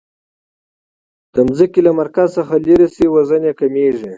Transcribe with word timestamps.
د 1.33 1.35
ځمکې 1.57 1.79
له 1.87 1.91
مرکز 1.99 2.27
څخه 2.37 2.53
لیرې 2.65 2.87
شئ 2.95 3.07
وزن 3.15 3.41
یي 3.47 3.53
کمیږي. 3.59 4.09